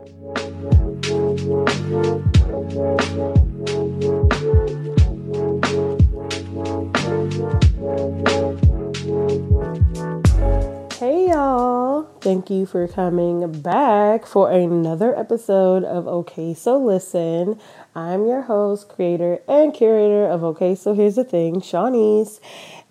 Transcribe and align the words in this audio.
Hey 0.00 0.06
y'all, 11.28 12.04
thank 12.22 12.48
you 12.48 12.64
for 12.64 12.88
coming 12.88 13.60
back 13.60 14.24
for 14.24 14.50
another 14.50 15.14
episode 15.18 15.84
of 15.84 16.08
Okay 16.08 16.54
So 16.54 16.78
Listen. 16.78 17.60
I'm 17.94 18.26
your 18.26 18.40
host, 18.40 18.88
creator, 18.88 19.40
and 19.46 19.74
curator 19.74 20.26
of 20.26 20.42
Okay 20.44 20.74
So 20.76 20.94
Here's 20.94 21.16
the 21.16 21.24
Thing, 21.24 21.60
Chaunice. 21.60 22.40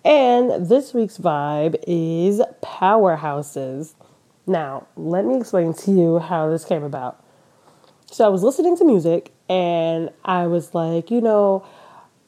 And 0.04 0.68
this 0.68 0.94
week's 0.94 1.18
vibe 1.18 1.82
is 1.88 2.40
powerhouses. 2.62 3.94
Now, 4.50 4.88
let 4.96 5.24
me 5.24 5.36
explain 5.36 5.74
to 5.74 5.92
you 5.92 6.18
how 6.18 6.50
this 6.50 6.64
came 6.64 6.82
about. 6.82 7.24
So 8.10 8.26
I 8.26 8.28
was 8.30 8.42
listening 8.42 8.76
to 8.78 8.84
music 8.84 9.32
and 9.48 10.10
I 10.24 10.48
was 10.48 10.74
like, 10.74 11.08
you 11.08 11.20
know, 11.20 11.64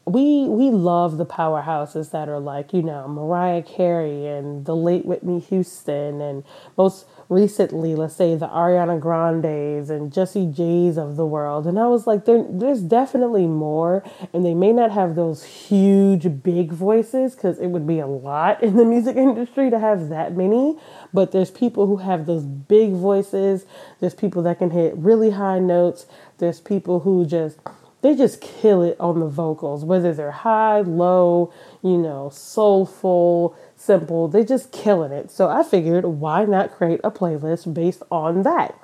we 0.05 0.47
we 0.49 0.69
love 0.71 1.17
the 1.17 1.27
powerhouses 1.27 2.11
that 2.11 2.29
are 2.29 2.41
like 2.41 2.73
you 2.73 2.83
know 2.83 3.07
Mariah 3.07 3.63
Carey 3.63 4.27
and 4.27 4.65
the 4.65 4.75
late 4.75 5.07
Whitney 5.07 5.39
Houston 5.39 6.21
and 6.21 6.43
most 6.77 7.07
recently 7.29 7.95
let's 7.95 8.17
say 8.17 8.35
the 8.35 8.49
Ariana 8.49 8.99
Grandes 8.99 9.91
and 9.91 10.13
Jessie 10.13 10.51
J's 10.53 10.99
of 10.99 11.17
the 11.17 11.25
world. 11.25 11.67
And 11.69 11.79
I 11.79 11.87
was 11.87 12.07
like 12.07 12.25
there 12.25 12.45
there's 12.49 12.83
definitely 12.83 13.47
more. 13.47 14.03
And 14.33 14.45
they 14.45 14.55
may 14.55 14.73
not 14.73 14.91
have 14.91 15.15
those 15.15 15.45
huge 15.45 16.43
big 16.43 16.73
voices 16.73 17.37
cuz 17.37 17.61
it 17.61 17.69
would 17.69 17.87
be 17.87 18.01
a 18.01 18.07
lot 18.07 18.61
in 18.63 18.77
the 18.77 18.85
music 18.85 19.17
industry 19.17 19.71
to 19.71 19.79
have 19.79 20.09
that 20.09 20.37
many. 20.37 20.77
But 21.15 21.31
there's 21.31 21.51
people 21.53 21.87
who 21.87 21.99
have 21.99 22.27
those 22.27 22.45
big 22.45 22.93
voices. 22.93 23.67
There's 24.01 24.15
people 24.15 24.43
that 24.43 24.59
can 24.59 24.71
hit 24.71 24.97
really 24.97 25.31
high 25.31 25.61
notes. 25.61 26.07
There's 26.39 26.61
people 26.61 27.01
who 27.01 27.25
just 27.25 27.59
they 28.03 28.17
just 28.17 28.41
kill 28.41 28.83
it 28.83 28.97
on 29.01 29.21
the 29.21 29.29
vocals, 29.29 29.85
whether 29.85 30.13
they're 30.13 30.33
high, 30.33 30.81
low, 30.81 31.53
you 31.83 31.97
know, 31.97 32.31
soulful, 32.31 33.57
simple, 33.77 34.29
they 34.29 34.45
just 34.45 34.73
killing 34.73 35.13
it. 35.13 35.31
So 35.31 35.49
I 35.49 35.63
figured 35.63 36.05
why 36.05 36.45
not 36.45 36.73
create 36.73 37.01
a 37.05 37.11
playlist 37.11 37.73
based 37.73 38.03
on 38.11 38.43
that. 38.43 38.79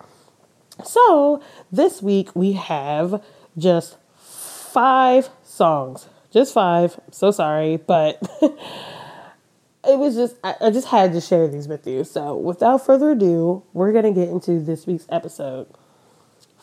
So 0.84 1.42
this 1.70 2.00
week 2.00 2.34
we 2.34 2.52
have 2.52 3.22
just 3.56 3.96
five 4.16 5.28
songs. 5.42 6.08
Just 6.30 6.54
five. 6.54 7.00
So 7.10 7.32
sorry, 7.32 7.76
but 7.76 8.22
it 8.42 9.98
was 9.98 10.14
just 10.14 10.36
I, 10.44 10.54
I 10.60 10.70
just 10.70 10.88
had 10.88 11.12
to 11.14 11.20
share 11.20 11.48
these 11.48 11.66
with 11.66 11.86
you. 11.86 12.04
So 12.04 12.36
without 12.36 12.86
further 12.86 13.12
ado, 13.12 13.64
we're 13.72 13.92
gonna 13.92 14.12
get 14.12 14.28
into 14.28 14.60
this 14.60 14.86
week's 14.86 15.06
episode. 15.10 15.66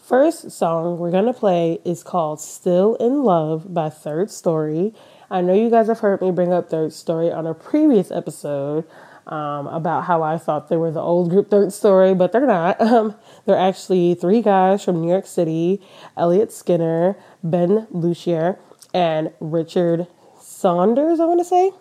First 0.06 0.52
song 0.52 1.00
we're 1.00 1.09
going 1.09 1.25
to 1.25 1.34
play 1.34 1.80
is 1.84 2.03
called 2.03 2.39
Still 2.39 2.94
in 2.98 3.23
Love 3.23 3.73
by 3.73 3.89
Third 3.89 4.30
Story. 4.30 4.94
I 5.31 5.42
know 5.42 5.56
you 5.56 5.72
guys 5.72 5.88
have 5.88 6.02
heard 6.02 6.22
me 6.22 6.30
bring 6.30 6.53
up 6.53 6.70
Third 6.70 6.94
Story 6.94 7.31
on 7.31 7.47
a 7.47 7.56
previous 7.56 8.12
episode 8.12 8.86
um, 9.25 9.66
about 9.66 10.03
how 10.03 10.22
I 10.22 10.38
thought 10.38 10.70
they 10.70 10.78
were 10.78 10.92
the 10.92 11.02
old 11.02 11.31
group 11.31 11.50
Third 11.50 11.73
Story, 11.73 12.14
but 12.14 12.31
they're 12.31 12.45
not. 12.45 12.80
Um, 12.86 13.16
they're 13.47 13.58
actually 13.58 14.14
three 14.14 14.44
guys 14.44 14.84
from 14.84 15.02
New 15.02 15.09
York 15.09 15.25
City 15.25 15.81
Elliot 16.16 16.52
Skinner, 16.52 17.17
Ben 17.44 17.88
Lusher, 17.90 18.59
and 18.94 19.34
Richard 19.40 20.06
Saunders, 20.40 21.19
I 21.19 21.25
want 21.25 21.40
to 21.40 21.45
say. 21.45 21.72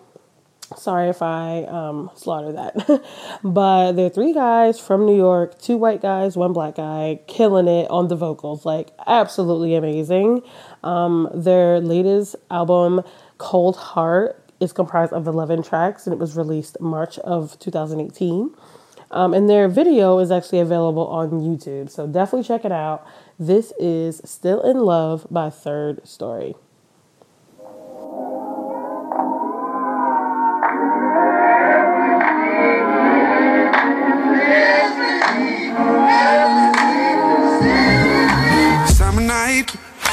Sorry 0.75 1.09
if 1.09 1.21
I 1.21 1.63
um, 1.65 2.09
slaughter 2.15 2.51
that. 2.53 3.03
but 3.43 3.93
they're 3.93 4.09
three 4.09 4.33
guys 4.33 4.79
from 4.79 5.05
New 5.05 5.15
York, 5.15 5.59
two 5.61 5.77
white 5.77 6.01
guys, 6.01 6.35
one 6.35 6.53
black 6.53 6.75
guy, 6.75 7.19
killing 7.27 7.67
it 7.67 7.89
on 7.91 8.07
the 8.07 8.15
vocals. 8.15 8.65
Like, 8.65 8.89
absolutely 9.05 9.75
amazing. 9.75 10.41
Um, 10.83 11.29
their 11.33 11.79
latest 11.79 12.35
album, 12.49 13.01
Cold 13.37 13.75
Heart, 13.75 14.41
is 14.59 14.73
comprised 14.73 15.13
of 15.13 15.27
11 15.27 15.63
tracks 15.63 16.07
and 16.07 16.13
it 16.13 16.19
was 16.19 16.35
released 16.35 16.79
March 16.79 17.19
of 17.19 17.59
2018. 17.59 18.55
Um, 19.11 19.33
and 19.33 19.47
their 19.47 19.67
video 19.67 20.17
is 20.19 20.31
actually 20.31 20.59
available 20.59 21.05
on 21.07 21.29
YouTube. 21.29 21.89
So 21.89 22.07
definitely 22.07 22.47
check 22.47 22.65
it 22.65 22.71
out. 22.71 23.05
This 23.37 23.71
is 23.79 24.21
Still 24.25 24.61
in 24.61 24.77
Love 24.77 25.27
by 25.29 25.49
Third 25.49 26.07
Story. 26.07 26.55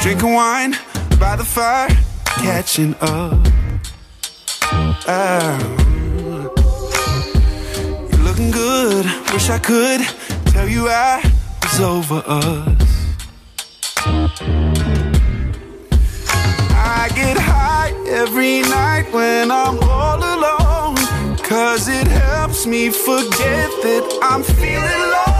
Drinking 0.03 0.33
wine 0.33 0.75
by 1.17 1.37
the 1.37 1.45
fire, 1.45 1.87
catching 2.25 2.93
up. 2.99 3.39
Oh. 5.07 5.57
You're 8.11 8.23
looking 8.25 8.51
good. 8.51 9.05
Wish 9.31 9.49
I 9.49 9.59
could 9.59 10.01
tell 10.51 10.67
you 10.67 10.89
I 10.89 11.23
was 11.61 11.79
over 11.79 12.21
us. 12.27 13.15
I 16.75 17.09
get 17.15 17.37
high 17.37 17.93
every 18.09 18.61
night 18.63 19.05
when 19.13 19.51
I'm 19.51 19.79
all 19.83 20.17
alone. 20.17 20.97
Cause 21.37 21.87
it 21.87 22.07
helps 22.07 22.65
me 22.65 22.89
forget 22.89 23.71
that 23.83 24.19
I'm 24.21 24.43
feeling 24.43 25.03
low. 25.15 25.31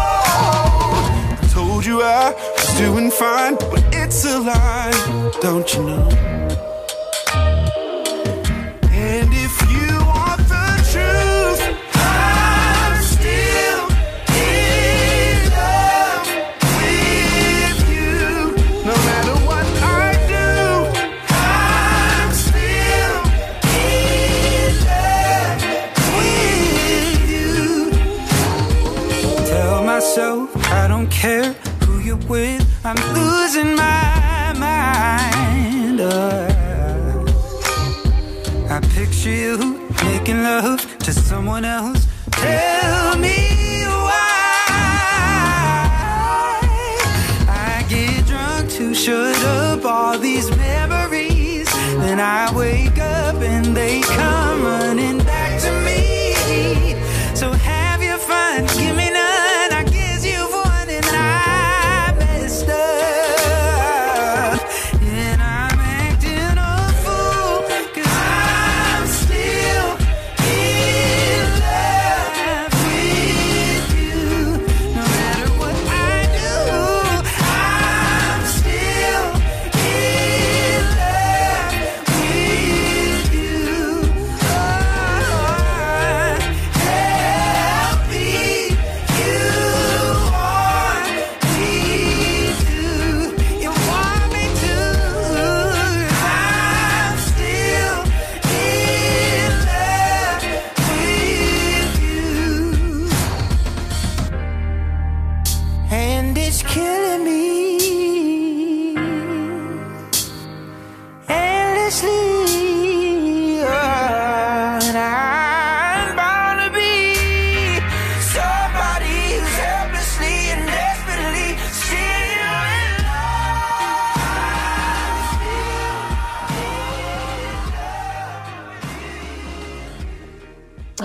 I 1.41 1.49
told 1.51 1.85
you 1.85 2.01
I 2.01 2.33
doing 2.77 3.11
fine, 3.11 3.55
but 3.55 3.83
it's 3.93 4.25
a 4.25 4.39
lie, 4.39 4.91
don't 5.41 5.73
you 5.73 5.83
know? 5.83 6.09
And 8.91 9.29
if 9.31 9.61
you 9.71 9.89
the 10.53 10.69
truth, 10.91 11.61
I'm 11.95 13.01
still 13.03 13.85
in 14.33 15.49
love 15.57 16.27
with 16.79 17.79
you. 17.93 18.21
No 18.89 18.95
matter 19.07 19.35
what 19.49 19.67
I 19.83 20.09
do, 20.35 20.51
I'm 21.29 22.31
still 22.47 23.17
in 23.85 24.71
love 24.89 25.61
with 26.17 27.21
you. 27.33 27.57
Tell 29.45 29.77
myself 29.83 30.45
I 30.71 30.87
don't 30.87 31.09
care 31.11 31.55
you're 32.03 32.17
with. 32.27 32.61
I'm 32.83 32.97
losing 33.13 33.75
my 33.75 34.53
mind. 34.57 36.01
Uh, 36.01 37.23
I 38.69 38.79
picture 38.93 39.29
you 39.31 39.89
making 40.03 40.43
love 40.43 40.81
to 40.99 41.13
someone 41.13 41.63
else. 41.65 42.05
Tell 42.31 43.17
me 43.17 43.83
why 43.85 44.67
I 47.47 47.85
get 47.87 48.25
drunk 48.25 48.69
to 48.71 48.93
shut 48.93 49.35
up 49.45 49.85
all 49.85 50.17
these 50.19 50.49
memories. 50.57 51.69
Then 51.99 52.19
I 52.19 52.51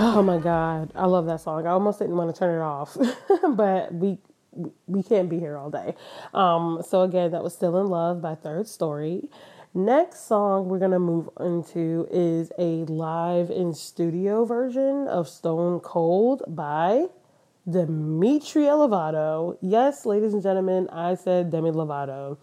Oh 0.01 0.21
my 0.23 0.37
God. 0.37 0.91
I 0.95 1.05
love 1.05 1.27
that 1.27 1.41
song. 1.41 1.67
I 1.67 1.69
almost 1.71 1.99
didn't 1.99 2.17
want 2.17 2.33
to 2.33 2.39
turn 2.39 2.59
it 2.59 2.63
off, 2.63 2.97
but 3.55 3.93
we 3.93 4.17
we 4.87 5.03
can't 5.03 5.29
be 5.29 5.39
here 5.39 5.57
all 5.57 5.69
day. 5.69 5.93
Um, 6.33 6.81
so 6.85 7.03
again, 7.03 7.31
that 7.31 7.43
was 7.43 7.53
Still 7.53 7.79
in 7.79 7.87
Love 7.87 8.21
by 8.21 8.35
Third 8.35 8.67
Story. 8.67 9.29
Next 9.75 10.25
song 10.25 10.67
we're 10.67 10.79
gonna 10.79 10.97
move 10.97 11.29
into 11.39 12.07
is 12.09 12.51
a 12.57 12.85
live 12.85 13.51
in 13.51 13.75
studio 13.75 14.43
version 14.43 15.07
of 15.07 15.29
Stone 15.29 15.81
Cold 15.81 16.41
by 16.47 17.05
Demetria 17.69 18.71
Lovato. 18.71 19.59
Yes, 19.61 20.07
ladies 20.07 20.33
and 20.33 20.41
gentlemen, 20.41 20.89
I 20.89 21.13
said 21.13 21.51
Demi 21.51 21.69
Lovato. 21.69 22.39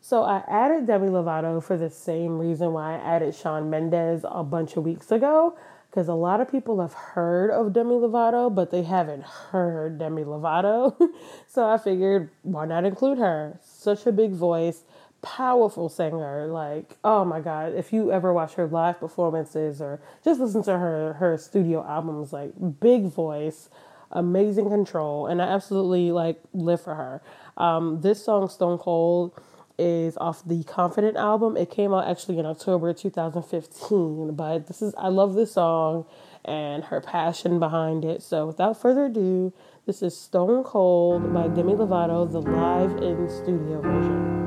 So 0.00 0.24
I 0.24 0.42
added 0.48 0.88
Demi 0.88 1.06
Lovato 1.06 1.62
for 1.62 1.76
the 1.76 1.90
same 1.90 2.38
reason 2.38 2.72
why 2.72 2.96
I 2.96 2.96
added 2.96 3.36
Shawn 3.36 3.70
Mendes 3.70 4.24
a 4.28 4.42
bunch 4.42 4.76
of 4.76 4.82
weeks 4.82 5.12
ago. 5.12 5.56
Because 5.90 6.08
a 6.08 6.14
lot 6.14 6.40
of 6.40 6.50
people 6.50 6.80
have 6.80 6.92
heard 6.92 7.50
of 7.50 7.72
Demi 7.72 7.94
Lovato, 7.94 8.52
but 8.52 8.72
they 8.72 8.82
haven't 8.82 9.22
heard 9.22 9.98
Demi 9.98 10.24
Lovato. 10.24 10.96
so 11.46 11.68
I 11.68 11.78
figured, 11.78 12.30
why 12.42 12.66
not 12.66 12.84
include 12.84 13.18
her? 13.18 13.58
Such 13.62 14.06
a 14.06 14.12
big 14.12 14.32
voice, 14.32 14.82
powerful 15.22 15.88
singer. 15.88 16.46
Like, 16.46 16.96
oh 17.04 17.24
my 17.24 17.40
God, 17.40 17.74
if 17.74 17.92
you 17.92 18.12
ever 18.12 18.32
watch 18.32 18.54
her 18.54 18.66
live 18.66 19.00
performances 19.00 19.80
or 19.80 20.00
just 20.24 20.40
listen 20.40 20.62
to 20.64 20.78
her 20.78 21.14
her 21.14 21.36
studio 21.38 21.84
albums, 21.86 22.32
like 22.32 22.52
big 22.80 23.04
voice, 23.04 23.68
amazing 24.10 24.68
control, 24.68 25.26
and 25.26 25.42
I 25.42 25.46
absolutely 25.46 26.12
like 26.12 26.40
live 26.52 26.80
for 26.80 26.94
her. 26.94 27.22
Um, 27.56 28.00
this 28.00 28.24
song, 28.24 28.48
Stone 28.48 28.78
Cold 28.78 29.38
is 29.78 30.16
off 30.16 30.44
the 30.44 30.64
Confident 30.64 31.16
album. 31.16 31.56
It 31.56 31.70
came 31.70 31.94
out 31.94 32.08
actually 32.08 32.38
in 32.38 32.46
October 32.46 32.92
2015, 32.92 34.34
but 34.34 34.66
this 34.66 34.82
is 34.82 34.94
I 34.98 35.08
love 35.08 35.34
this 35.34 35.52
song 35.52 36.04
and 36.44 36.84
her 36.84 37.00
passion 37.00 37.58
behind 37.58 38.04
it. 38.04 38.22
So 38.22 38.46
without 38.46 38.80
further 38.80 39.06
ado, 39.06 39.52
this 39.86 40.02
is 40.02 40.16
Stone 40.16 40.64
Cold 40.64 41.32
by 41.32 41.48
Demi 41.48 41.74
Lovato, 41.74 42.30
the 42.30 42.40
live 42.40 42.96
in 43.02 43.28
studio 43.28 43.80
version. 43.80 44.37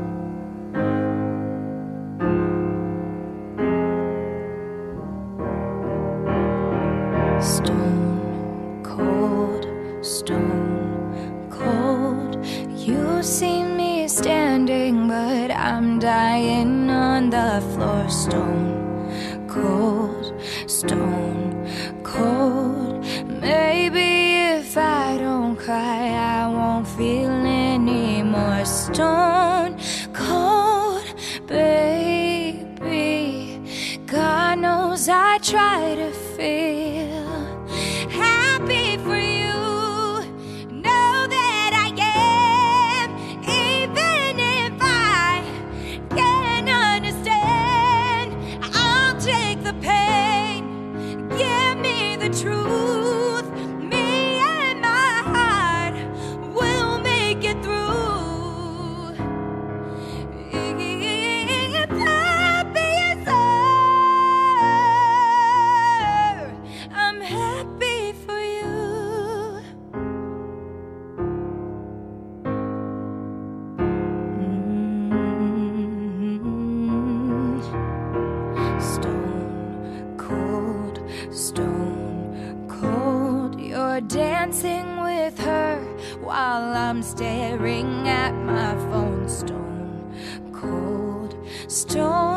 Dancing 84.08 85.02
with 85.04 85.38
her 85.40 85.80
while 86.22 86.76
I'm 86.76 87.04
staring 87.04 88.08
at 88.08 88.34
my 88.34 88.74
phone. 88.90 89.30
Stone 89.30 90.52
cold, 90.54 91.36
stone 91.68 92.31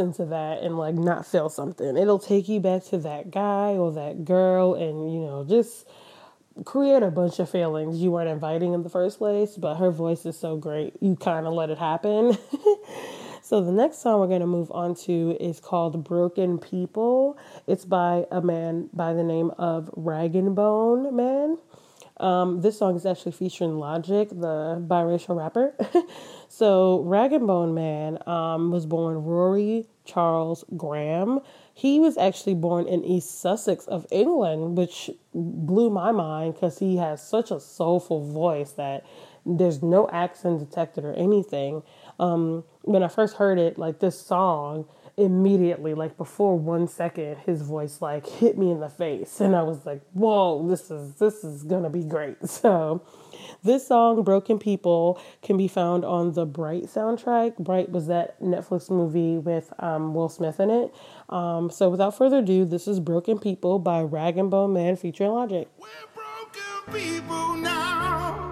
listen 0.00 0.24
to 0.24 0.30
that 0.30 0.62
and 0.62 0.78
like 0.78 0.94
not 0.94 1.26
feel 1.26 1.48
something. 1.48 1.96
It'll 1.96 2.18
take 2.18 2.48
you 2.48 2.60
back 2.60 2.84
to 2.86 2.98
that 2.98 3.30
guy 3.30 3.72
or 3.72 3.92
that 3.92 4.24
girl 4.24 4.74
and, 4.74 5.12
you 5.12 5.20
know, 5.20 5.44
just 5.48 5.86
create 6.64 7.02
a 7.02 7.10
bunch 7.10 7.38
of 7.38 7.48
feelings 7.48 8.00
you 8.00 8.10
weren't 8.10 8.28
inviting 8.28 8.72
in 8.72 8.82
the 8.82 8.88
first 8.88 9.18
place. 9.18 9.56
But 9.56 9.76
her 9.76 9.90
voice 9.90 10.24
is 10.24 10.38
so 10.38 10.56
great, 10.56 10.94
you 11.00 11.16
kind 11.16 11.46
of 11.46 11.52
let 11.52 11.70
it 11.70 11.78
happen. 11.78 12.36
so 13.42 13.60
the 13.60 13.72
next 13.72 14.00
song 14.02 14.20
we're 14.20 14.28
going 14.28 14.40
to 14.40 14.46
move 14.46 14.70
on 14.72 14.94
to 15.06 15.36
is 15.38 15.60
called 15.60 16.02
Broken 16.02 16.58
People. 16.58 17.38
It's 17.66 17.84
by 17.84 18.24
a 18.30 18.40
man 18.40 18.88
by 18.92 19.12
the 19.12 19.24
name 19.24 19.50
of 19.58 19.90
Rag 19.94 20.34
and 20.34 20.54
Bone 20.54 21.14
Man. 21.14 21.58
Um, 22.20 22.60
this 22.60 22.78
song 22.78 22.96
is 22.96 23.06
actually 23.06 23.32
featuring 23.32 23.78
Logic, 23.78 24.28
the 24.28 24.84
biracial 24.86 25.36
rapper. 25.36 25.74
so, 26.48 27.00
Rag 27.00 27.32
and 27.32 27.46
Bone 27.46 27.72
Man 27.72 28.18
um, 28.28 28.70
was 28.70 28.84
born 28.84 29.24
Rory 29.24 29.86
Charles 30.04 30.64
Graham. 30.76 31.40
He 31.72 31.98
was 31.98 32.18
actually 32.18 32.54
born 32.54 32.86
in 32.86 33.02
East 33.04 33.40
Sussex 33.40 33.86
of 33.86 34.06
England, 34.10 34.76
which 34.76 35.08
blew 35.32 35.88
my 35.88 36.12
mind 36.12 36.54
because 36.54 36.78
he 36.78 36.98
has 36.98 37.26
such 37.26 37.50
a 37.50 37.58
soulful 37.58 38.22
voice 38.22 38.72
that 38.72 39.06
there's 39.46 39.82
no 39.82 40.06
accent 40.10 40.58
detected 40.58 41.06
or 41.06 41.14
anything. 41.14 41.82
Um, 42.18 42.64
when 42.82 43.02
I 43.02 43.08
first 43.08 43.36
heard 43.36 43.58
it, 43.58 43.78
like 43.78 44.00
this 44.00 44.20
song, 44.20 44.86
immediately, 45.16 45.94
like 45.94 46.16
before 46.16 46.58
one 46.58 46.88
second, 46.88 47.38
his 47.38 47.62
voice 47.62 48.00
like 48.00 48.26
hit 48.26 48.58
me 48.58 48.70
in 48.70 48.80
the 48.80 48.88
face, 48.88 49.40
and 49.40 49.54
I 49.54 49.62
was 49.62 49.84
like, 49.86 50.02
"Whoa, 50.12 50.66
this 50.68 50.90
is 50.90 51.14
this 51.14 51.44
is 51.44 51.62
gonna 51.64 51.90
be 51.90 52.04
great." 52.04 52.36
So, 52.60 53.02
this 53.62 53.86
song, 53.86 54.22
"Broken 54.22 54.58
People," 54.58 55.18
can 55.42 55.56
be 55.56 55.68
found 55.68 56.04
on 56.04 56.32
the 56.32 56.44
Bright 56.44 56.84
soundtrack. 56.84 57.56
Bright 57.58 57.90
was 57.90 58.06
that 58.08 58.40
Netflix 58.42 58.90
movie 58.90 59.38
with 59.38 59.72
um, 59.78 60.14
Will 60.14 60.28
Smith 60.28 60.60
in 60.60 60.70
it. 60.70 60.94
Um, 61.28 61.70
so, 61.70 61.88
without 61.88 62.16
further 62.16 62.38
ado, 62.38 62.64
this 62.64 62.86
is 62.86 63.00
"Broken 63.00 63.38
People" 63.38 63.78
by 63.78 64.02
Rag 64.02 64.36
and 64.36 64.50
Bone 64.50 64.72
Man 64.72 64.96
featuring 64.96 65.30
Logic. 65.30 65.68
We're 65.78 65.88
broken 66.14 66.92
people 66.92 67.56
now. 67.56 68.49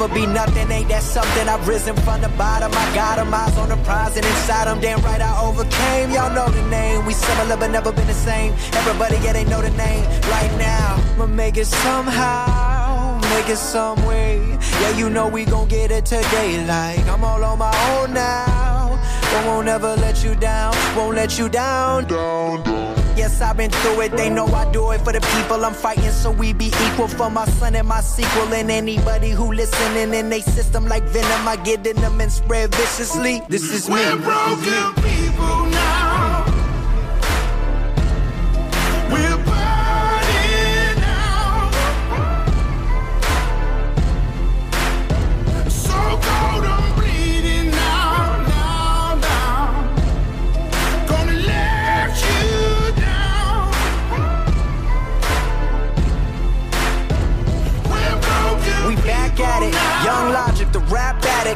Never 0.00 0.14
be 0.14 0.26
nothing. 0.26 0.70
Ain't 0.70 0.88
that 0.88 1.02
something? 1.02 1.48
I've 1.48 1.66
risen 1.68 1.94
from 1.96 2.20
the 2.20 2.28
bottom. 2.30 2.72
I 2.72 2.94
got 2.94 3.18
'em 3.18 3.34
eyes 3.34 3.56
on 3.58 3.68
the 3.68 3.76
prize 3.88 4.16
and 4.16 4.24
inside 4.24 4.66
'em. 4.68 4.80
Damn 4.80 5.00
right 5.02 5.20
I 5.20 5.32
overcame. 5.42 6.10
Y'all 6.10 6.30
know 6.30 6.48
the 6.48 6.62
name. 6.62 7.04
We 7.06 7.12
similar 7.12 7.56
but 7.56 7.70
never 7.70 7.92
been 7.92 8.06
the 8.06 8.20
same. 8.30 8.54
Everybody, 8.72 9.16
yeah, 9.24 9.32
they 9.32 9.44
know 9.44 9.60
the 9.60 9.70
name. 9.70 10.04
Right 10.30 10.52
now, 10.58 10.98
I'ma 11.14 11.26
make 11.26 11.56
it 11.58 11.66
somehow. 11.66 13.20
Make 13.34 13.48
it 13.48 13.58
some 13.58 13.98
way. 14.06 14.40
Yeah, 14.80 14.92
you 15.00 15.10
know 15.10 15.26
we 15.28 15.44
gon' 15.44 15.68
get 15.68 15.90
it 15.90 16.04
today. 16.06 16.50
Like 16.74 17.06
I'm 17.12 17.22
all 17.24 17.44
on 17.44 17.58
my 17.58 17.74
own 17.90 18.14
now. 18.14 18.98
But 19.30 19.44
won't 19.46 19.68
ever 19.68 19.96
let 19.96 20.24
you 20.24 20.34
down. 20.34 20.74
Won't 20.96 21.16
let 21.16 21.38
you 21.38 21.48
down. 21.48 22.06
Down, 22.06 22.62
down. 22.62 22.99
Yes, 23.20 23.42
I've 23.42 23.54
been 23.54 23.70
through 23.70 24.00
it. 24.00 24.12
They 24.16 24.30
know 24.30 24.46
I 24.46 24.64
do 24.72 24.92
it 24.92 25.02
for 25.02 25.12
the 25.12 25.20
people 25.20 25.62
I'm 25.62 25.74
fighting, 25.74 26.10
so 26.10 26.30
we 26.30 26.54
be 26.54 26.72
equal 26.86 27.06
for 27.06 27.28
my 27.28 27.44
son 27.44 27.74
and 27.74 27.86
my 27.86 28.00
sequel. 28.00 28.54
And 28.54 28.70
anybody 28.70 29.28
who 29.28 29.52
listening 29.52 30.14
in 30.14 30.30
they 30.30 30.40
system 30.40 30.88
like 30.88 31.02
venom, 31.02 31.46
I 31.46 31.56
get 31.56 31.86
in 31.86 31.96
them 31.96 32.18
and 32.18 32.32
spread 32.32 32.74
viciously. 32.74 33.42
This 33.50 33.70
is 33.74 33.90
me. 33.90 33.96
We're 33.96 34.16
broken 34.16 35.02
people 35.02 35.59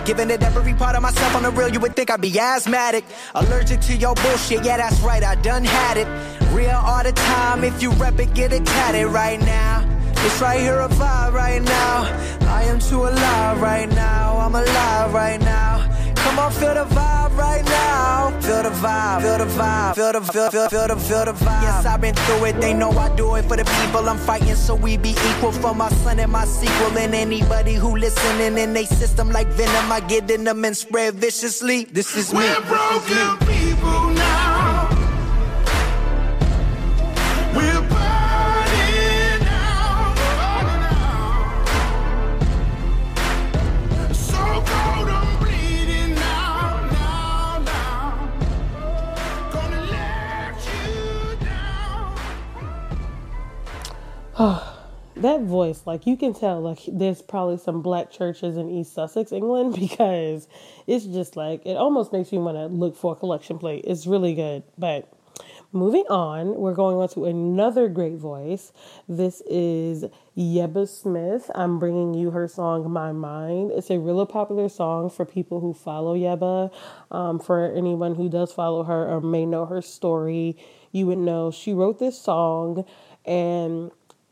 Giving 0.05 0.31
it 0.31 0.43
every 0.43 0.75
part 0.75 0.97
of 0.97 1.03
myself 1.03 1.35
on 1.35 1.45
the 1.45 1.51
real, 1.51 1.69
you 1.69 1.81
would 1.81 1.97
think 1.97 2.11
I'd 2.11 2.21
be 2.21 2.39
asthmatic. 2.39 3.05
Allergic 3.35 3.81
to 3.81 3.97
your 3.97 4.15
bullshit, 4.15 4.63
yeah, 4.63 4.77
that's 4.77 5.01
right, 5.01 5.25
I 5.25 5.35
done 5.37 5.65
had 5.65 5.97
it. 5.97 6.07
Real 6.53 6.77
all 6.77 7.03
the 7.03 7.13
time, 7.13 7.65
if 7.65 7.83
you 7.83 7.91
rep 7.93 8.19
it, 8.21 8.35
get 8.35 8.53
it 8.53 8.67
tatted 8.67 9.07
right 9.07 9.41
now. 9.41 9.83
It's 10.19 10.41
right 10.43 10.61
here, 10.61 10.81
a 10.81 10.89
vibe 10.89 11.33
right 11.33 11.63
now. 11.63 12.03
I 12.49 12.65
am 12.65 12.79
too 12.81 13.05
alive 13.05 13.61
right 13.63 13.89
now, 13.89 14.37
I'm 14.39 14.55
alive 14.55 15.15
right 15.15 15.41
now. 15.41 15.74
Come 16.35 16.47
on, 16.47 16.53
feel 16.53 16.75
the 16.75 16.85
vibe 16.93 17.37
right 17.37 17.65
now. 17.65 18.41
Feel 18.41 18.65
the 18.65 18.71
vibe, 18.71 19.23
feel 19.23 19.39
the 19.39 19.45
vibe, 19.45 19.95
feel 19.95 20.13
the 20.15 20.21
feel, 20.21 20.51
feel, 20.51 20.69
feel 20.69 20.89
the 20.89 20.97
feel 20.97 21.25
the 21.27 21.33
vibe. 21.33 21.63
Yes, 21.63 21.87
I've 21.87 22.01
been 22.01 22.17
through 22.17 22.47
it. 22.47 22.61
They 22.61 22.75
know 22.75 22.91
I 22.91 23.15
do 23.15 23.37
it 23.37 23.45
for 23.45 23.57
the 23.57 23.65
people 23.65 24.09
I'm 24.09 24.19
fighting, 24.19 24.57
so 24.57 24.75
we 24.75 24.97
be 24.97 25.11
equal 25.11 25.53
for 25.53 25.77
my 25.77 25.91
son 25.91 26.19
and 26.19 26.33
my 26.33 26.45
sequel. 26.45 26.99
And 26.99 27.15
anybody 27.15 27.75
who 27.75 27.97
listening 27.97 28.59
in 28.59 28.73
they 28.73 28.85
system 28.85 29.31
like 29.31 29.47
venom, 29.47 29.93
I 29.93 30.01
get 30.01 30.29
in 30.29 30.43
them 30.43 30.65
and 30.65 30.77
spread 30.77 31.15
viciously. 31.15 31.85
This 31.85 32.17
is 32.17 32.33
me. 32.33 32.41
We're 32.41 32.63
broken 32.63 33.47
people 33.47 34.04
Oh, 54.37 54.81
that 55.17 55.43
voice, 55.43 55.83
like 55.87 56.07
you 56.07 56.17
can 56.17 56.35
tell, 56.35 56.61
like 56.61 56.81
there's 56.89 57.23
probably 57.23 57.59
some 57.59 57.83
black 57.83 58.11
churches 58.11 58.57
in 58.57 58.69
East 58.69 58.95
Sussex, 58.95 59.33
England, 59.33 59.75
because 59.79 60.49
it's 60.87 61.05
just 61.07 61.37
like 61.37 61.65
it 61.65 61.77
almost 61.77 62.13
makes 62.13 62.33
you 62.33 62.41
want 62.41 62.57
to 62.57 62.67
look 62.67 62.97
for 62.97 63.13
a 63.13 63.17
collection 63.17 63.59
plate. 63.59 63.85
It's 63.87 64.07
really 64.07 64.35
good. 64.35 64.65
But 64.77 65.09
moving 65.73 66.05
on, 66.09 66.57
we're 66.57 66.75
going 66.75 66.97
on 66.97 67.09
to 67.11 67.27
another 67.27 67.89
great 67.89 68.17
voice. 68.17 68.73
This 69.09 69.41
is 69.49 70.05
Yebba 70.37 70.89
Smith. 70.89 71.49
I'm 71.55 71.79
bringing 71.79 72.15
you 72.15 72.33
her 72.33 72.49
song 72.49 72.91
"My 72.91 73.13
Mind." 73.13 73.71
It's 73.71 73.91
a 73.91 74.01
really 74.01 74.27
popular 74.27 74.69
song 74.69 75.11
for 75.11 75.25
people 75.25 75.61
who 75.61 75.75
follow 75.75 76.17
Yebba. 76.17 76.73
Um, 77.13 77.39
for 77.39 77.73
anyone 77.73 78.17
who 78.17 78.29
does 78.29 78.53
follow 78.53 78.83
her 78.83 79.07
or 79.07 79.21
may 79.21 79.47
know 79.47 79.67
her 79.67 79.81
story, 79.81 80.57
you 80.91 81.07
would 81.07 81.19
know 81.19 81.53
she 81.53 81.73
wrote 81.73 82.01
this 82.01 82.19
song 82.21 82.85
and 83.25 83.91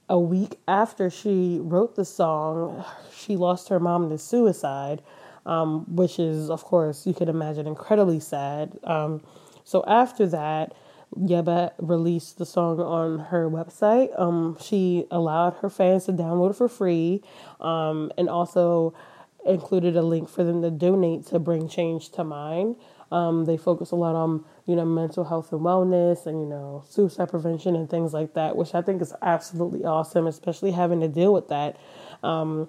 a 0.09 0.19
week 0.19 0.59
after 0.69 1.09
she 1.11 1.59
wrote 1.63 1.97
the 1.97 2.05
song, 2.05 2.85
she 3.15 3.37
lost 3.37 3.69
her 3.69 3.81
mom 3.81 4.11
to 4.11 4.19
suicide, 4.19 5.03
um, 5.47 5.85
which 5.95 6.19
is, 6.19 6.51
of 6.51 6.65
course, 6.65 7.07
you 7.07 7.15
can 7.15 7.29
imagine, 7.29 7.67
incredibly 7.67 8.21
sad. 8.21 8.79
Um, 8.85 9.23
so 9.65 9.85
after 9.87 10.27
that, 10.27 10.75
Yebba 11.19 11.73
released 11.79 12.39
the 12.39 12.47
song 12.47 12.81
on 12.81 13.19
her 13.27 13.49
website. 13.49 14.19
Um, 14.19 14.57
she 14.61 15.07
allowed 15.11 15.55
her 15.61 15.69
fans 15.69 16.07
to 16.07 16.13
download 16.13 16.51
it 16.51 16.57
for 16.57 16.69
free 16.69 17.23
um, 17.61 18.11
and 18.17 18.29
also 18.29 18.95
included 19.45 19.97
a 19.97 20.03
link 20.03 20.29
for 20.29 20.45
them 20.45 20.63
to 20.63 20.71
donate 20.71 21.27
to 21.27 21.39
bring 21.39 21.69
change 21.69 22.11
to 22.13 22.25
mind. 22.25 22.77
Um, 23.13 23.45
they 23.45 23.57
focus 23.57 23.91
a 23.91 23.97
lot 23.97 24.15
on 24.15 24.45
you 24.67 24.75
know 24.75 24.85
mental 24.85 25.25
health 25.25 25.53
and 25.53 25.61
wellness 25.61 26.27
and 26.27 26.41
you 26.41 26.47
know 26.47 26.83
suicide 26.89 27.29
prevention 27.29 27.77
and 27.77 27.89
things 27.89 28.13
like 28.13 28.35
that, 28.35 28.57
which 28.57 28.75
I 28.75 28.83
think 28.83 29.03
is 29.03 29.13
absolutely 29.23 29.85
awesome, 29.85 30.27
especially 30.27 30.73
having 30.73 31.01
to 31.01 31.09
deal 31.09 31.33
with 31.33 31.49
that. 31.49 31.77
Um, 32.23 32.69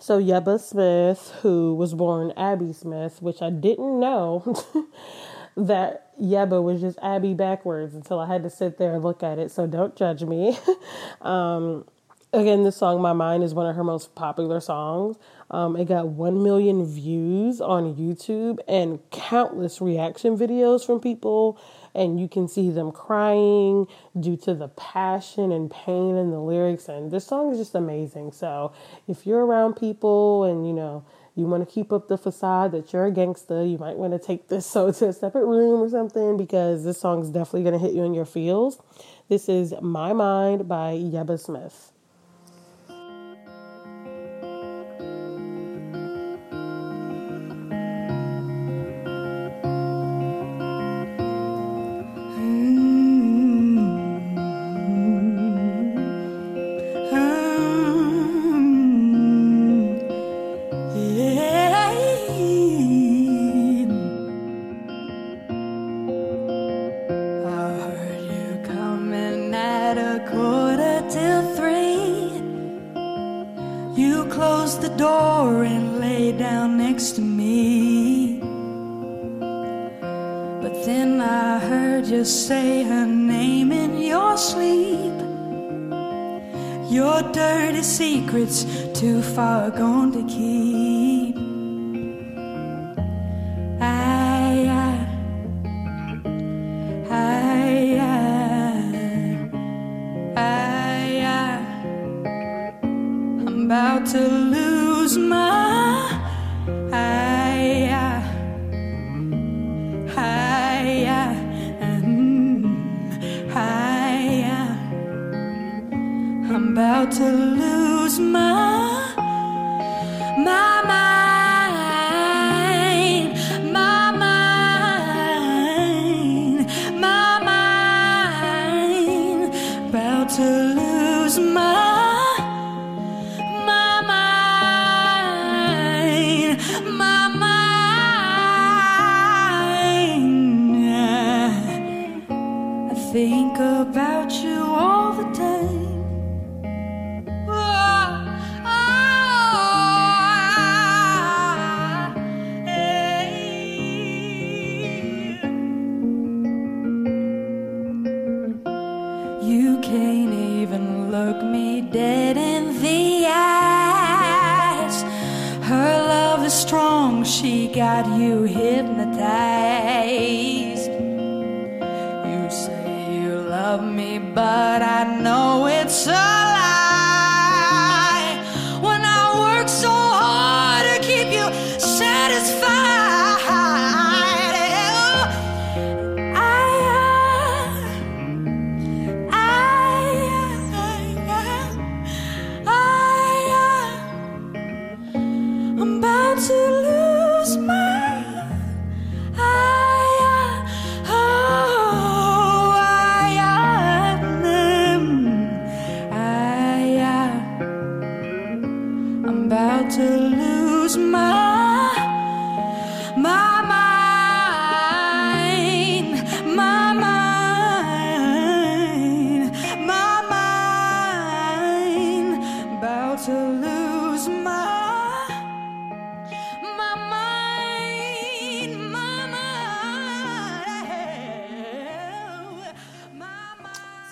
so 0.00 0.20
Yebba 0.20 0.60
Smith, 0.60 1.32
who 1.42 1.74
was 1.74 1.94
born 1.94 2.32
Abby 2.36 2.72
Smith, 2.72 3.20
which 3.20 3.42
I 3.42 3.50
didn't 3.50 4.00
know 4.00 4.56
that 5.56 6.18
Yebba 6.20 6.62
was 6.62 6.80
just 6.80 6.98
Abby 7.02 7.34
backwards 7.34 7.94
until 7.94 8.18
I 8.18 8.26
had 8.26 8.42
to 8.44 8.50
sit 8.50 8.78
there 8.78 8.94
and 8.94 9.02
look 9.02 9.22
at 9.22 9.38
it. 9.38 9.50
So 9.50 9.66
don't 9.66 9.94
judge 9.94 10.22
me. 10.22 10.58
um, 11.20 11.84
again, 12.32 12.62
this 12.62 12.76
song, 12.76 13.02
My 13.02 13.12
Mind, 13.12 13.44
is 13.44 13.52
one 13.52 13.66
of 13.66 13.76
her 13.76 13.84
most 13.84 14.14
popular 14.14 14.60
songs. 14.60 15.16
Um, 15.50 15.76
it 15.76 15.84
got 15.84 16.08
1 16.08 16.42
million 16.42 16.86
views 16.86 17.60
on 17.60 17.94
YouTube 17.94 18.58
and 18.66 19.00
countless 19.10 19.82
reaction 19.82 20.38
videos 20.38 20.84
from 20.84 20.98
people. 20.98 21.60
And 21.94 22.18
you 22.18 22.28
can 22.28 22.48
see 22.48 22.70
them 22.70 22.90
crying 22.90 23.86
due 24.18 24.38
to 24.38 24.54
the 24.54 24.68
passion 24.68 25.52
and 25.52 25.70
pain 25.70 26.16
in 26.16 26.30
the 26.30 26.40
lyrics. 26.40 26.88
And 26.88 27.10
this 27.10 27.26
song 27.26 27.52
is 27.52 27.58
just 27.58 27.74
amazing. 27.74 28.32
So 28.32 28.72
if 29.06 29.26
you're 29.26 29.44
around 29.44 29.74
people 29.74 30.44
and, 30.44 30.66
you 30.66 30.72
know, 30.72 31.04
you 31.34 31.44
want 31.44 31.66
to 31.66 31.72
keep 31.72 31.92
up 31.92 32.08
the 32.08 32.16
facade 32.16 32.72
that 32.72 32.92
you're 32.92 33.06
a 33.06 33.10
gangster, 33.10 33.64
you 33.64 33.76
might 33.76 33.96
want 33.96 34.14
to 34.14 34.18
take 34.18 34.48
this 34.48 34.64
so 34.70 34.90
to 34.90 35.08
a 35.08 35.12
separate 35.12 35.44
room 35.44 35.82
or 35.82 35.90
something 35.90 36.38
because 36.38 36.84
this 36.84 36.98
song 36.98 37.20
is 37.22 37.28
definitely 37.28 37.62
going 37.62 37.78
to 37.78 37.78
hit 37.78 37.94
you 37.94 38.04
in 38.04 38.14
your 38.14 38.24
feels. 38.24 38.80
This 39.28 39.50
is 39.50 39.74
My 39.82 40.14
Mind 40.14 40.66
by 40.66 40.92
Yebba 40.92 41.38
Smith. 41.38 41.91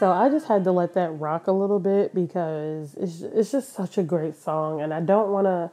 So 0.00 0.10
I 0.10 0.30
just 0.30 0.48
had 0.48 0.64
to 0.64 0.72
let 0.72 0.94
that 0.94 1.10
rock 1.10 1.46
a 1.46 1.52
little 1.52 1.78
bit 1.78 2.14
because 2.14 2.94
it's 2.94 3.20
it's 3.20 3.52
just 3.52 3.74
such 3.74 3.98
a 3.98 4.02
great 4.02 4.34
song, 4.34 4.80
and 4.80 4.94
I 4.94 5.00
don't 5.00 5.30
want 5.30 5.44
to, 5.44 5.70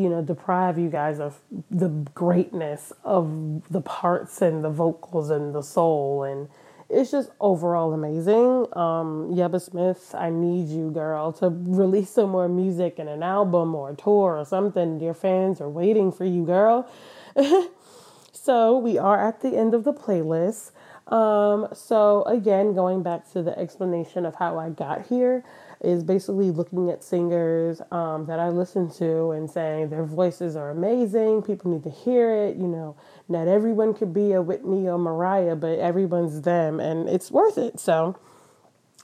you 0.00 0.08
know, 0.08 0.22
deprive 0.22 0.78
you 0.78 0.88
guys 0.88 1.20
of 1.20 1.38
the 1.70 1.90
greatness 2.14 2.94
of 3.04 3.70
the 3.70 3.82
parts 3.82 4.40
and 4.40 4.64
the 4.64 4.70
vocals 4.70 5.28
and 5.28 5.54
the 5.54 5.60
soul, 5.60 6.22
and 6.22 6.48
it's 6.88 7.10
just 7.10 7.28
overall 7.38 7.92
amazing. 7.92 8.64
Um, 8.72 9.34
Yebba 9.34 9.60
Smith, 9.60 10.14
I 10.14 10.30
need 10.30 10.68
you, 10.68 10.90
girl, 10.90 11.30
to 11.34 11.50
release 11.50 12.08
some 12.08 12.30
more 12.30 12.48
music 12.48 12.98
and 12.98 13.10
an 13.10 13.22
album 13.22 13.74
or 13.74 13.90
a 13.90 13.94
tour 13.94 14.38
or 14.38 14.46
something. 14.46 15.00
Your 15.00 15.12
fans 15.12 15.60
are 15.60 15.68
waiting 15.68 16.12
for 16.12 16.24
you, 16.24 16.46
girl. 16.46 16.90
So 18.46 18.78
we 18.78 18.96
are 18.96 19.26
at 19.26 19.40
the 19.40 19.56
end 19.56 19.74
of 19.74 19.82
the 19.82 19.92
playlist. 19.92 20.70
Um, 21.08 21.68
so 21.72 22.24
again, 22.24 22.74
going 22.74 23.02
back 23.02 23.30
to 23.32 23.42
the 23.42 23.56
explanation 23.58 24.26
of 24.26 24.34
how 24.34 24.58
I 24.58 24.70
got 24.70 25.06
here 25.06 25.44
is 25.80 26.02
basically 26.02 26.50
looking 26.50 26.90
at 26.90 27.04
singers 27.04 27.80
um, 27.92 28.26
that 28.26 28.40
I 28.40 28.48
listen 28.48 28.90
to 28.94 29.30
and 29.30 29.48
saying 29.48 29.90
their 29.90 30.04
voices 30.04 30.56
are 30.56 30.70
amazing. 30.70 31.42
People 31.42 31.70
need 31.70 31.84
to 31.84 31.90
hear 31.90 32.34
it. 32.34 32.56
You 32.56 32.66
know, 32.66 32.96
not 33.28 33.46
everyone 33.46 33.94
could 33.94 34.12
be 34.12 34.32
a 34.32 34.42
Whitney 34.42 34.88
or 34.88 34.98
Mariah, 34.98 35.54
but 35.54 35.78
everyone's 35.78 36.42
them, 36.42 36.80
and 36.80 37.08
it's 37.08 37.30
worth 37.30 37.58
it. 37.58 37.78
So 37.78 38.18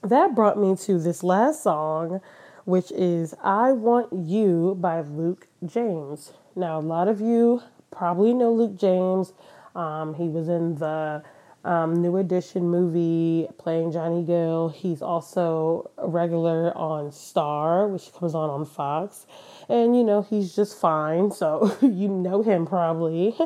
that 0.02 0.34
brought 0.34 0.58
me 0.58 0.74
to 0.76 0.98
this 0.98 1.22
last 1.22 1.62
song, 1.62 2.20
which 2.64 2.90
is 2.90 3.34
I 3.44 3.72
Want 3.72 4.12
You 4.12 4.76
by 4.80 5.00
Luke 5.02 5.46
James. 5.64 6.32
Now, 6.56 6.78
a 6.78 6.80
lot 6.80 7.06
of 7.06 7.20
you 7.20 7.62
probably 7.92 8.34
know 8.34 8.52
Luke 8.52 8.76
James. 8.76 9.32
Um, 9.76 10.14
he 10.14 10.28
was 10.28 10.48
in 10.48 10.76
the 10.76 11.22
um, 11.64 12.02
New 12.02 12.16
Edition 12.16 12.68
movie 12.68 13.48
playing 13.58 13.92
Johnny 13.92 14.24
Gill. 14.24 14.68
He's 14.68 15.02
also 15.02 15.90
a 15.96 16.08
regular 16.08 16.76
on 16.76 17.12
Star, 17.12 17.88
which 17.88 18.12
comes 18.12 18.34
on 18.34 18.50
on 18.50 18.64
Fox. 18.64 19.26
And, 19.68 19.96
you 19.96 20.04
know, 20.04 20.22
he's 20.22 20.54
just 20.54 20.78
fine. 20.78 21.30
So 21.30 21.76
you 21.82 22.08
know 22.08 22.42
him 22.42 22.66
probably. 22.66 23.36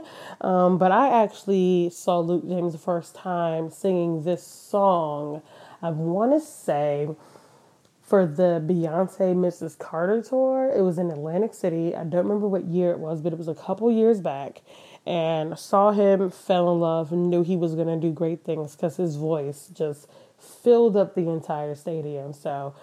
Um, 0.40 0.79
but 0.79 0.92
I 0.92 1.22
actually 1.22 1.90
saw 1.90 2.20
Luke 2.20 2.48
James 2.48 2.72
the 2.72 2.79
first 2.79 3.14
time 3.14 3.70
singing 3.70 4.22
this 4.22 4.46
song. 4.46 5.42
I 5.83 5.90
want 5.90 6.33
to 6.33 6.40
say 6.40 7.09
for 8.07 8.24
the 8.24 8.62
Beyonce 8.64 9.35
Mrs. 9.35 9.76
Carter 9.76 10.22
tour. 10.22 10.72
It 10.74 10.83
was 10.83 10.96
in 10.96 11.11
Atlantic 11.11 11.52
City. 11.52 11.94
I 11.94 12.05
don't 12.05 12.24
remember 12.24 12.46
what 12.46 12.64
year 12.64 12.92
it 12.92 13.00
was, 13.00 13.20
but 13.20 13.33
it 13.33 13.38
was 13.38 13.48
a 13.48 13.55
couple 13.55 13.90
years 13.90 14.20
back. 14.20 14.62
And 15.07 15.57
saw 15.59 15.92
him, 15.92 16.31
fell 16.31 16.73
in 16.73 16.81
love, 16.81 17.12
knew 17.12 17.45
he 17.45 17.57
was 17.57 17.75
going 17.77 17.87
to 17.87 17.97
do 17.97 18.12
great 18.12 18.42
things 18.45 18.75
because 18.75 18.97
his 18.97 19.16
voice 19.16 19.71
just 19.73 20.09
filled 20.38 20.97
up 20.97 21.14
the 21.14 21.29
entire 21.29 21.77
stadium. 21.77 22.33
So, 22.33 22.75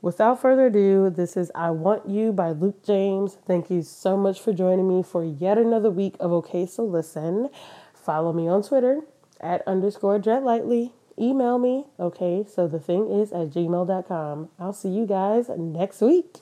without 0.00 0.40
further 0.40 0.66
ado, 0.66 1.10
this 1.10 1.36
is 1.36 1.52
I 1.54 1.70
Want 1.70 2.08
You 2.08 2.32
by 2.32 2.52
Luke 2.52 2.82
James. 2.82 3.36
Thank 3.46 3.70
you 3.70 3.82
so 3.82 4.16
much 4.16 4.40
for 4.40 4.54
joining 4.54 4.88
me 4.88 5.02
for 5.02 5.22
yet 5.22 5.58
another 5.58 5.90
week 5.90 6.16
of 6.18 6.32
Okay 6.32 6.64
So 6.64 6.84
Listen. 6.84 7.50
Follow 7.92 8.32
me 8.32 8.48
on 8.48 8.62
Twitter 8.62 9.02
at 9.40 9.62
underscore 9.66 10.18
dreadlightly 10.18 10.92
email 11.18 11.58
me, 11.58 11.86
okay? 11.98 12.44
So 12.48 12.66
the 12.68 12.80
thing 12.80 13.10
is 13.10 13.32
at 13.32 13.50
gmail.com. 13.50 14.48
I'll 14.58 14.72
see 14.72 14.88
you 14.88 15.06
guys 15.06 15.48
next 15.56 16.00
week. 16.00 16.36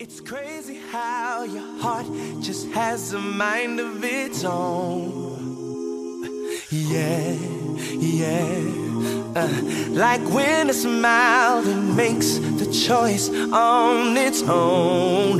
It's 0.00 0.20
crazy 0.20 0.80
how 0.90 1.44
your 1.44 1.78
heart 1.78 2.06
just 2.40 2.66
has 2.72 3.12
a 3.12 3.18
mind 3.18 3.78
of 3.78 4.02
its 4.02 4.44
own. 4.44 5.12
Yeah, 6.70 7.32
yeah. 8.00 8.72
Uh, 9.36 9.48
like 9.90 10.20
when 10.30 10.68
a 10.70 10.74
smile 10.74 11.62
that 11.62 11.94
makes 11.96 12.38
the 12.38 12.66
choice 12.86 13.28
on 13.52 14.16
its 14.16 14.42
own. 14.42 15.38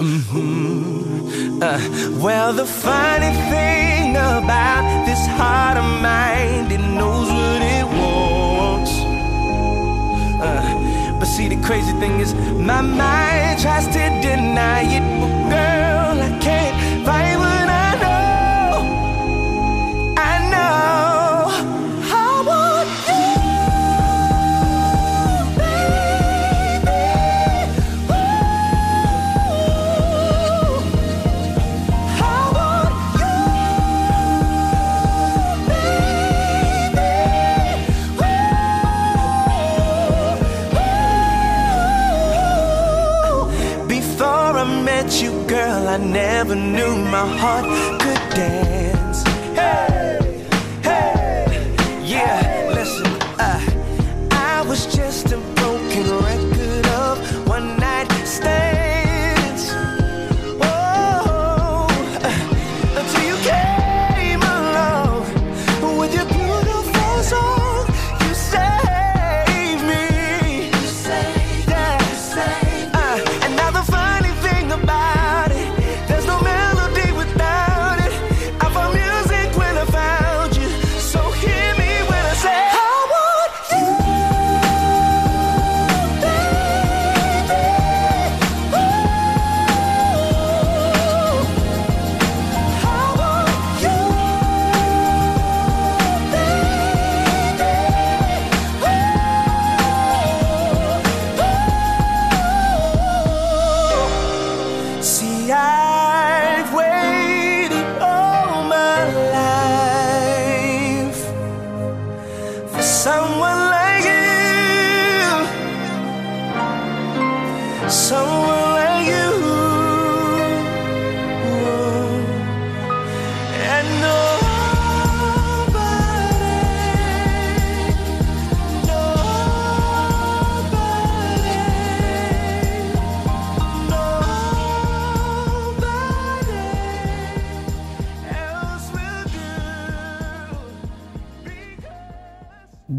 hmm 0.00 1.60
Uh, 1.60 1.78
well, 2.22 2.52
the 2.54 2.64
funny 2.64 3.32
thing 3.50 4.16
about 4.16 5.04
this 5.06 5.26
heart 5.38 5.76
of 5.76 5.84
mine, 6.00 6.70
it 6.70 6.80
knows 6.98 7.28
what 7.28 7.60
it 7.60 7.86
wants. 8.00 8.92
Uh, 10.40 10.87
but 11.28 11.34
see, 11.34 11.48
the 11.48 11.60
crazy 11.62 11.92
thing 12.00 12.20
is, 12.20 12.34
my 12.34 12.80
mind 12.80 13.60
tries 13.60 13.86
to 13.86 14.04
deny 14.22 14.82
it. 14.82 15.02
But 15.20 15.50
girl, 15.50 15.77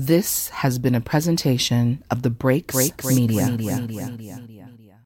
This 0.09 0.49
has 0.49 0.79
been 0.79 0.95
a 0.95 1.01
presentation 1.01 2.03
of 2.09 2.23
the 2.23 2.31
Breaks, 2.31 2.73
Breaks 2.73 3.05
Media. 3.05 3.45
Media. 3.51 4.41